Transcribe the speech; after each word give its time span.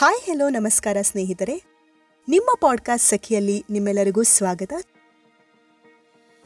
Hi 0.00 0.20
hello 0.24 0.48
ನಮಸ್ಕಾರ 0.48 0.96
ಸ್ನೇಹಿತರೆ. 1.02 1.62
ನಿಮ್ಮ 2.28 2.50
ಪಾಡ್ಕಾಸ್ಟ್ 2.60 3.08
ಸಖಿಯಲ್ಲಿ 3.08 3.64
ನಿಮ್ಮೆಲ್ಲರಿಗೂ 3.70 4.22
ಸ್ವಾಗತ. 4.22 4.72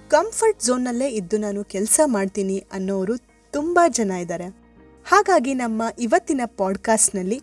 ಕಂಫರ್ಟ್ 0.09 0.63
ಝೋನ್ನಲ್ಲೇ 0.63 1.09
ಇದ್ದು 1.09 1.39
ನಾನು 1.39 1.65
ಕೆಲಸ 1.65 2.01
ಮಾಡ್ತೀನಿ 2.05 2.67
ಅನ್ನೋರು 2.73 3.17
ತುಂಬ 3.51 3.81
ಜನ 3.89 4.11
ಇದ್ದಾರೆ. 4.11 4.45
ಹಾಗಾಗಿ 5.07 5.55
ನಮ್ಮ 5.55 5.83
ಇವತ್ತಿನ 5.99 6.41
ಪಾಡ್ಕಾಸ್ಟ್ನಲ್ಲಿ 6.57 7.41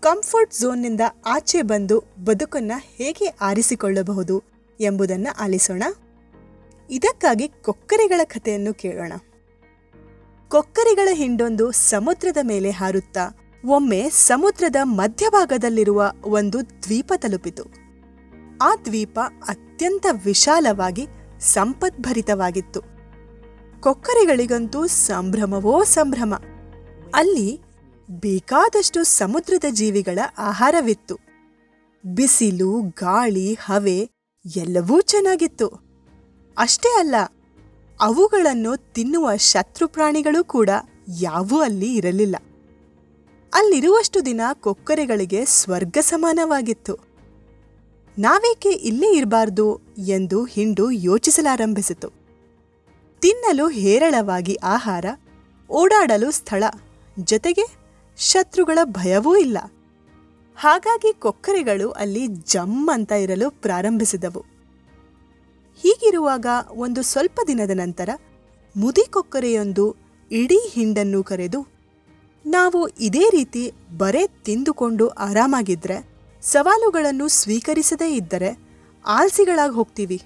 ಕಂಫರ್ಟ್ 0.00 0.54
ಝೋನ್ನಿಂದ 0.54 1.00
ಆಚೆ 1.26 1.62
ಬಂದು 1.62 2.04
ಬದುಕನ್ನು 2.24 2.80
ಹೇಗೆ 2.80 3.26
ಆರಿಸಿಕೊಳ್ಳಬಹುದು 3.26 4.42
ಎಂಬುದನ್ನು 4.80 5.44
ಆಲಿಸೋಣ. 5.44 5.82
ಇದಕ್ಕಾಗಿ 6.90 7.48
ಕೊಕ್ಕರೆಗಳ 7.48 8.20
ಕಥೆಯನ್ನು 8.24 8.74
ಕೇಳೋಣ. 8.74 9.12
ಕೊಕ್ಕರೆಗಳ 10.48 11.08
ಹಿಂಡೊಂದು 11.12 11.72
ಸಮುದ್ರದ 11.72 12.36
ಮೇಲೆ 12.42 12.70
ಹಾರುತ್ತಾ 12.70 13.45
ಒಮ್ಮೆ 13.66 14.10
ಸಮುದ್ರದ 14.10 14.76
ಮಧ್ಯಭಾಗದಲ್ಲಿರುವ 14.82 16.12
ಒಂದು 16.24 16.70
ದ್ವೀಪ 16.82 17.12
ತಲುಪಿತು. 17.16 17.64
ಆ 18.62 18.74
ದ್ವೀಪ 18.84 19.20
ಅತ್ಯಂತ 19.48 20.06
ವಿಶಾಲವಾಗಿ 20.24 21.06
ಸಂಪದ್ಭರಿತವಾಗಿತ್ತು. 21.40 22.80
ಕೊಕ್ಕರೆಗಳಿಗಂತೂ 23.80 24.86
ಸಂಭ್ರಮವೋ 24.86 25.84
ಸಂಭ್ರಮ. 25.84 26.34
ಅಲ್ಲಿ 27.14 27.60
ಬೇಕಾದಷ್ಟು 28.10 29.04
ಸಮುದ್ರದ 29.04 29.64
ಜೀವಿಗಳ 29.70 30.18
ಆಹಾರವಿತ್ತು. 30.38 31.16
ಬಿಸಿಲು, 32.06 32.80
ಗಾಳಿ, 32.80 33.54
ಹವೆ 33.54 34.10
ಎಲ್ಲವೂ 34.56 35.00
ಚೆನ್ನಾಗಿತ್ತು. 35.00 35.68
ಅಷ್ಟೇ 36.58 36.98
ಅಲ್ಲ, 36.98 37.14
ಅವುಗಳನ್ನು 38.00 38.92
ತಿನ್ನುವ 38.92 39.36
ಶತ್ರು 39.36 39.88
ಪ್ರಾಣಿಗಳು 39.88 40.44
ಕೂಡ 40.44 40.70
ಯಾವೂ 41.20 41.60
ಅಲ್ಲಿ 41.60 41.94
ಇರಲಿಲ್ಲ. 41.94 42.36
ಅಲ್ಲಿರುವಷ್ಟು 43.56 44.26
ದಿನ 44.26 44.40
ಕೊಕ್ಕರೆಗಳಿಗೆ 44.54 45.44
ಸ್ವರ್ಗ 45.44 45.98
ಸಮಾನವಾಗಿತ್ತು. 46.00 46.98
ನಾವೇಕೆ 48.18 48.68
ಇಲ್ಲೇ 48.68 49.16
ಇರಬಾರ್ದು 49.16 49.80
ಎಂದು 49.98 50.44
ಹಿಂಡು 50.44 50.90
ಯೋಚಿಸಲಾರಂಭಿಸಿತು. 50.90 52.12
ತಿನ್ನಲು 53.20 53.68
ಹೇರಳವಾಗಿ 53.68 54.54
ಆಹಾರ, 54.54 55.04
ಓಡಾಡಲು 55.70 56.30
ಸ್ಥಳ, 56.30 56.64
ಜೊತೆಗೆ 57.18 57.76
ಶತ್ರುಗಳ 58.18 58.78
ಭಯವೂ 58.84 59.36
ಇಲ್ಲ. 59.36 59.58
ಹಾಗಾಗಿ 60.56 61.12
ಕೊಕ್ಕರೆಗಳು 61.12 61.90
ಅಲ್ಲಿ 61.90 62.26
ಜಮ್ 62.26 62.88
ಅಂತ 62.92 63.12
ಇರಲು 63.12 63.50
ಪ್ರಾರಂಭಿಸಿದವು. 63.50 64.40
ಹೀಗಿರುವಾಗ 65.82 66.46
ಒಂದು 66.70 67.02
ಸ್ವಲ್ಪ 67.02 67.40
ದಿನದ 67.46 67.70
ನಂತರ 67.74 68.08
ಮುದಿ 68.76 69.04
ಕೊಕ್ಕರೆಯೊಂದು 69.10 69.96
ಇಡೀ 70.30 70.68
ಹಿಂಡನ್ನು 70.68 71.24
ಕರೆದು 71.24 71.75
ನಾವು 72.46 72.88
ಇದೇ 72.88 73.30
ರೀತಿ 73.30 73.72
ಬರೇ 73.96 74.26
ತಿಂದುಕೊಂಡು 74.26 75.08
ಆರಾಮಾಗಿದ್ದರೆ 75.08 76.08
ಸವಾಲುಗಳನ್ನು 76.42 77.28
ಸ್ವೀಕರಿಸದೇ 77.28 78.14
ಇದ್ದರೆ 78.14 78.58
ಆಲ್ಸಿಗಳಾಗಿ 79.06 79.74
ಹೋಗ್ತೀವಿ. 79.74 80.22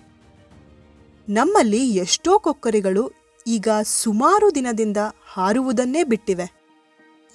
ನಮ್ಮಲ್ಲಿ 1.29 1.91
ಎಷ್ಟೋ 1.91 2.39
ಕೊಕ್ಕರೆಗಳು 2.39 3.13
ಈಗ 3.47 3.69
ಸುಮಾರು 3.83 4.55
ದಿನದಿಂದ 4.55 4.97
ಹಾರುವುದನ್ನೇ 5.33 6.05
ಬಿಟ್ಟಿವೆ. 6.05 6.53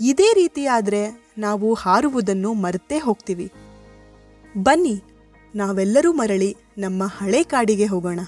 ಇದೇ 0.01 0.33
ರೀತಿಯಾದರೆ 0.33 1.31
ನಾವು 1.37 1.73
ಹಾರುವುದನ್ನು 1.73 2.53
ಮರೆತೇ 2.53 2.97
ಹೋಗ್ತೀವಿ. 2.97 3.51
ಬನ್ನಿ, 4.57 5.01
ನಾವೆಲ್ಲರೂ 5.55 6.13
ಮರಳಿ 6.13 6.57
ನಮ್ಮ 6.77 7.03
ಹಳೆ 7.05 7.43
ಕಾಡಿಗೆ 7.43 7.85
ಹೋಗೋಣ. 7.85 8.19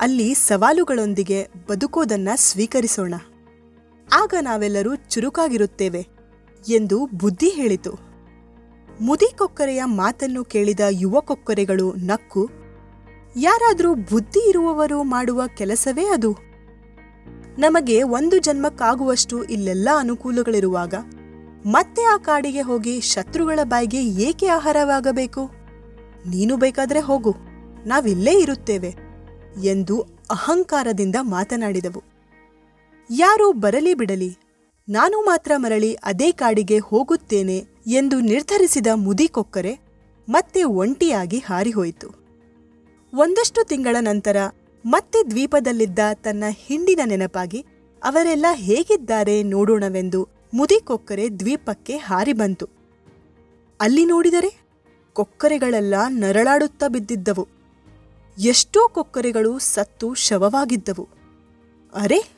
ಅಲ್ಲಿ 0.00 0.34
ಸವಾಲುಗಳೊಂದಿಗೆ 0.34 1.48
ಬದುಕೋದನ್ನು 1.68 2.36
ಸ್ವೀಕರಿಸೋಣ. 2.36 3.14
ಆಗ 4.12 4.34
ನಾವೆಲ್ಲರೂ 4.40 4.94
ಚುರುಕಾಗಿರುತ್ತೇವೆ 4.94 6.08
ಎಂದು 6.68 7.06
ಬುದ್ಧಿ 7.14 7.48
ಹೇಳಿತು. 7.48 7.98
ಮುದಿ 9.00 9.36
ಕೊಕ್ಕರೆಯ 9.36 9.84
ಮಾತನ್ನು 9.84 10.44
ಕೇಳಿದ 10.44 10.80
ಯುವ 10.90 11.20
ಕೊಕ್ಕರೆಗಳು 11.20 11.92
ನಕ್ಕು, 11.92 12.50
ಯಾರಾದರೂ 13.36 13.94
ಬುದ್ಧಿ 13.94 14.48
ಇರುವವರು 14.48 15.02
ಮಾಡುವ 15.02 15.42
ಕೆಲಸವೇ 15.56 16.06
ಅದು? 16.06 16.32
ನಮಗೆ 17.58 18.02
ಒಂದು 18.02 18.38
ಜನ್ಮಕ್ಕಾಗುವಷ್ಟು 18.38 19.44
ಇಲ್ಲೆಲ್ಲ 19.44 19.88
ಅನುಕೂಲಗಳಿರುವಾಗ 19.98 20.94
ಮತ್ತೆ 21.66 22.02
ಆ 22.02 22.16
ಕಾಡಿಗೆ 22.16 22.60
ಹೋಗಿ 22.60 23.00
ಶತ್ರುಗಳ 23.00 23.58
ಬಾಯಿಗೆ 23.64 24.04
ಏಕೆ 24.04 24.46
ಆಹಾರವಾಗಬೇಕು? 24.46 25.50
ನೀನು 26.28 26.56
ಬೇಕಾದ್ರೆ 26.56 27.00
ಹೋಗು, 27.00 27.34
ನಾವಿಲ್ಲೇ 27.86 28.40
ಇರುತ್ತೇವೆ 28.40 28.94
ಎಂದು 29.64 30.00
ಅಹಂಕಾರದಿಂದ 30.30 31.16
ಮಾತನಾಡಿದವು. 31.20 32.17
ಯಾರು 33.10 33.52
ಬರಲಿ 33.52 33.94
ಬಿಡಲಿ. 33.94 34.36
ನಾನು 34.88 35.20
ಮಾತ್ರ 35.20 35.52
ಮರಳಿ 35.56 35.94
ಅದೇ 35.94 36.32
ಕಾಡಿಗೆ 36.32 36.78
ಹೋಗುತ್ತೇನೆ 36.78 37.64
ಎಂದು 37.86 38.20
ನಿರ್ಧರಿಸಿದ 38.20 38.86
ಮುದಿ 38.94 39.28
ಕೊಕ್ಕರೆ 39.28 39.78
ಮತ್ತೆ 40.28 40.62
ಒಂಟಿಯಾಗಿ 40.62 41.38
ಹಾರಿಹೋಯಿತು. 41.38 42.08
ಒಂದಷ್ಟು 43.14 43.64
ತಿಂಗಳ 43.64 43.96
ನಂತರ 44.00 44.36
ಮತ್ತೆ 44.86 45.30
ದ್ವೀಪದಲ್ಲಿದ್ದ 45.30 45.98
ತನ್ನ 46.14 46.44
ಹಿಂಡಿನ 46.48 47.00
ನೆನಪಾಗಿ 47.04 47.66
ಅವರೆಲ್ಲ 48.04 48.46
ಹೇಗಿದ್ದಾರೆ 48.52 49.42
ನೋಡೋಣವೆಂದು 49.42 50.28
ಮುದಿ 50.54 50.80
ಕೊಕ್ಕರೆ 50.80 51.38
ದ್ವೀಪಕ್ಕೆ 51.38 51.96
ಹಾರಿ 51.96 52.32
ಬಂತು 52.32 52.68
ಅಲ್ಲಿ 53.80 54.04
ನೋಡಿದರೆ 54.04 54.50
ಕೊಕ್ಕರೆಗಳೆಲ್ಲ 55.12 55.94
ನರಳಾಡುತ್ತಾ 56.08 56.88
ಬಿದ್ದಿದ್ದವು. 56.88 57.48
ಎಷ್ಟೋ 58.38 58.88
ಕೊಕ್ಕರೆಗಳು 58.88 59.58
ಸತ್ತು 59.58 60.14
ಶವವಾಗಿದ್ದವು. 60.14 61.08
ಅರೆ 61.94 62.37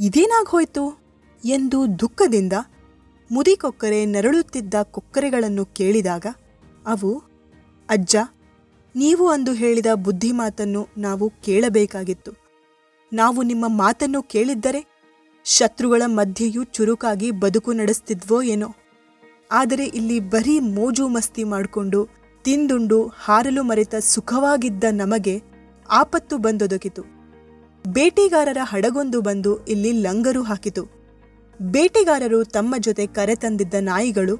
ಇದೇನಾಗೋಯ್ತು? 0.00 0.98
ಎಂದು 1.44 1.98
ದುಃಖದಿಂದ 1.98 2.52
ಮುದಿಕೊಕ್ಕರೆ 3.32 4.04
ನರಳುತ್ತಿದ್ದ 4.04 4.74
ಕೊಕ್ಕರೆಗಳನ್ನು 4.82 5.64
ಕೇಳಿದಾಗ, 5.64 6.26
ಅವು, 6.86 7.22
ಅಜ್ಜ, 7.88 8.16
ನೀವು 8.96 9.28
ಅಂದು 9.28 9.52
ಹೇಳಿದ 9.52 9.86
ಬುದ್ಧಿಮಾತನ್ನು 9.94 10.88
ನಾವು 10.98 11.30
ಕೇಳಬೇಕಾಗಿತ್ತು. 11.30 12.32
ನಾವು 13.12 13.42
ನಿಮ್ಮ 13.42 13.64
ಮಾತನ್ನು 13.68 14.22
ಕೇಳಿದ್ದರೆ 14.22 14.86
ಶತ್ರುಗಳ 15.44 16.02
ಮಧ್ಯೆಯೂ 16.06 16.64
ಚುರುಕಾಗಿ 16.64 17.30
ಬದುಕು 17.30 17.72
ನಡೆಸ್ತಿದ್ವೋ 17.72 18.42
ಏನೋ. 18.42 18.68
ಆದರೆ 19.52 19.86
ಇಲ್ಲಿ 19.86 20.20
ಬರೀ 20.20 20.60
ಮೋಜು 20.60 21.08
ಮಸ್ತಿ 21.08 21.44
ಮಾಡಿಕೊಂಡು 21.44 22.08
ತಿಂದುಂಡು 22.44 23.06
ಹಾರಲು 23.06 23.62
ಮರೆತ 23.62 23.94
ಸುಖವಾಗಿದ್ದ 23.94 24.84
ನಮಗೆ 24.92 25.42
ಆಪತ್ತು 25.90 26.38
ಬಂದೊದಗಿತು. 26.38 27.13
ಬೇಟೆಗಾರರ 27.88 28.56
ಹಡಗೊಂದು 28.62 29.20
ಬಂದು 29.20 29.64
ಇಲ್ಲಿ 29.64 29.92
ಲಂಗರು 29.92 30.42
ಹಾಕಿತು. 30.42 30.82
ಬೇಟೆಗಾರರು 31.62 32.44
ತಮ್ಮ 32.44 32.74
ಜೊತೆ 32.78 33.06
ಕರೆತಂದಿದ್ದ 33.06 33.74
ನಾಯಿಗಳು 33.80 34.38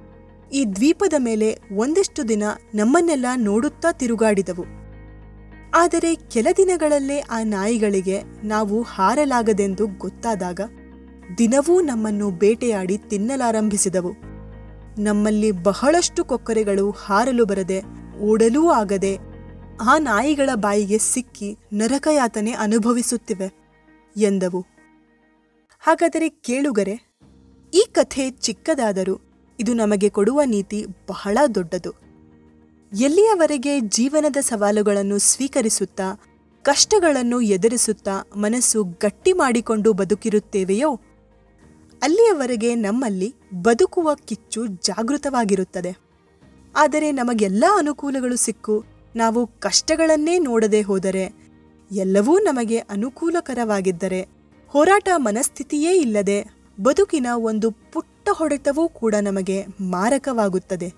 ಈ 0.53 0.65
ದ್ವೀಪದ 0.65 1.13
ಮೇಲೆ 1.19 1.59
ಒಂದಿಷ್ಟು 1.73 2.29
ದಿನ 2.29 2.43
ನಮ್ಮನ್ನೆಲ್ಲ 2.75 3.27
ನೋಡುತ್ತಾ 3.37 3.93
ತಿರುಗಾಡಿದವು. 3.93 4.65
ಆದರೆ 5.75 6.15
ಕೆಲ 6.15 6.47
ದಿನಗಳಲ್ಲೇ 6.57 7.19
ಆ 7.21 7.43
ನಾಯಿಗಳಿಗೆ 7.43 8.23
ನಾವು 8.45 8.83
ಹಾರಲಾಗದೆಂದು 8.83 9.87
ಗೊತ್ತಾದಾಗ 9.87 10.61
ದಿನವೂ 11.39 11.81
ನಮ್ಮನ್ನು 11.81 12.31
ಬೇಟೆಯಾಡಿ 12.31 12.99
ತಿನ್ನಲಾರಂಭಿಸಿದವು. 12.99 14.13
ನಮ್ಮಲ್ಲಿ 14.99 15.53
ಬಹಳಷ್ಟು 15.53 16.25
ಕೊಕ್ಕರೆಗಳು 16.25 16.91
ಹಾರಲು 16.91 17.47
ಬರದೆ 17.47 17.83
ಓಡಲೂ 18.21 18.69
ಆಗದೆ 18.69 19.34
ಆ 19.81 19.99
ನಾಯಿಗಳ 19.99 20.51
ಬಾಯಿಗೆ 20.55 20.99
ಸಿಕ್ಕಿ 20.99 21.59
ನರಕಯಾತನೆ 21.73 22.53
ಅನುಭವಿಸುತ್ತಿವೆ 22.53 23.53
ಎಂದವು. 24.17 24.67
ಹಾಗಾದರೆ 25.79 26.29
ಕೇಳುಗರೆ, 26.29 27.21
ಈ 27.75 27.87
ಕಥೆ 27.93 28.31
ಚಿಕ್ಕದಾದರೂ 28.31 29.21
ಇದು 29.61 29.75
ನಮಗೆ 29.75 30.09
ಕೊಡುವ 30.09 30.41
ನೀತಿ 30.47 30.87
ಬಹಳ 31.09 31.39
ದೊಡ್ಡದು. 31.55 31.93
ಎಲ್ಲಿಯವರೆಗೆ 32.93 33.81
ಜೀವನದ 33.81 34.37
ಸವಾಲುಗಳನ್ನು 34.41 35.19
ಸ್ವೀಕರಿಸುತ್ತಾ, 35.19 36.21
ಕಷ್ಟಗಳನ್ನು 36.63 37.41
ಎದುರಿಸುತ್ತಾ 37.41 38.31
ಮನಸ್ಸು 38.37 38.85
ಗಟ್ಟಿ 38.85 39.33
ಮಾಡಿಕೊಂಡು 39.33 39.93
ಬದುಕಿರುತ್ತೇವೆಯೋ, 39.93 40.95
ಅಲ್ಲಿಯವರೆಗೆ 42.03 42.75
ನಮ್ಮಲ್ಲಿ 42.75 43.35
ಬದುಕುವ 43.55 44.15
ಕಿಚ್ಚು 44.15 44.67
ಜಾಗೃತವಾಗಿರುತ್ತದೆ. 44.67 45.97
ಆದರೆ 46.77 47.13
ನಮಗೆಲ್ಲ 47.13 47.65
ಅನುಕೂಲಗಳು 47.79 48.37
ಸಿಕ್ಕು 48.37 48.94
ನಾವು 49.17 49.47
ಕಷ್ಟಗಳನ್ನೇ 49.47 50.39
ನೋಡದೆ 50.39 50.83
ಹೋದರೆ 50.83 51.45
ಎಲ್ಲವೂ 51.93 52.39
ನಮಗೆ 52.39 52.79
ಅನುಕೂಲಕರವಾಗಿದ್ದರೆ 52.79 54.29
ಹೋರಾಟ 54.69 55.09
ಮನಸ್ಥಿತಿಯೇ 55.17 55.93
ಇಲ್ಲದೆ 55.93 56.45
ಬದುಕಿನ 56.81 57.27
ಒಂದು 57.37 57.71
ಪುಟ್ಟ 57.71 58.29
ಹೊಡೆತವೂ 58.33 58.89
ಕೂಡ 58.89 59.15
ನಮಗೆ 59.23 59.65
ಮಾರಕವಾಗುತ್ತದೆ. 59.81 60.93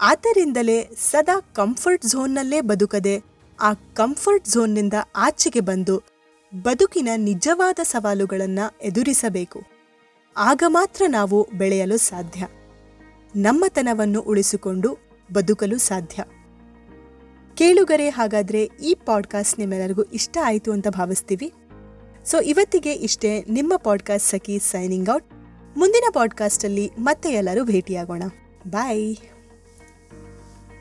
ಆದ್ದರಿಂದಲೇ 0.00 0.82
ಸದಾ 0.82 1.40
ಕಂಫರ್ಟ್ 1.40 2.06
ಝೋನ್ನಲ್ಲೇ 2.06 2.60
ಬದುಕದೆ 2.60 3.22
ಆ 3.60 3.72
ಕಂಫರ್ಟ್ 3.72 4.48
ಝೋನ್ನಿಂದ 4.48 4.94
ಆಚೆಗೆ 5.16 5.60
ಬಂದು 5.60 6.02
ಬದುಕಿನ 6.62 7.08
ನಿಜವಾದ 7.16 7.78
ಸವಾಲುಗಳನ್ನು 7.82 8.78
ಎದುರಿಸಬೇಕು. 8.82 9.62
ಆಗ 10.36 10.62
ಮಾತ್ರ 10.66 11.04
ನಾವು 11.08 11.48
ಬೆಳೆಯಲು 11.54 11.96
ಸಾಧ್ಯ. 11.96 12.46
ನಮ್ಮತನವನ್ನು 13.36 14.20
ಉಳಿಸಿಕೊಂಡು 14.20 14.98
ಬದುಕಲು 15.34 15.78
ಸಾಧ್ಯ. 15.78 16.24
ಕೇಳುಗರೆ, 17.56 18.08
ಹಾಗಾದರೆ 18.08 18.70
ಈ 18.82 18.94
ಪಾಡ್ಕಾಸ್ಟ್ 18.94 19.58
ನಿಮ್ಮೆಲ್ಲರಿಗೂ 19.58 20.02
ಇಷ್ಟ 20.02 20.38
ಆಯಿತು 20.44 20.72
ಅಂತ 20.72 20.88
ಭಾವಿಸ್ತೀವಿ. 20.88 21.52
ಸೊ 22.24 22.40
ಇವತ್ತಿಗೆ 22.40 22.92
ಇಷ್ಟೇ 22.92 23.44
ನಿಮ್ಮ 23.48 23.76
ಪಾಡ್ಕಾಸ್ಟ್ 23.76 24.28
ಸಖಿ 24.28 24.58
ಸೈನಿಂಗ್ 24.58 25.14
ಔಟ್ 25.14 25.26
ಮುಂದಿನ 25.76 26.04
ಪಾಡ್ಕಾಸ್ಟಲ್ಲಿ 26.12 26.90
ಮತ್ತೆ 26.98 27.30
ಎಲ್ಲರೂ 27.30 27.64
ಭೇಟಿಯಾಗೋಣ. 27.64 28.22
ಬಾಯ್ 28.68 29.16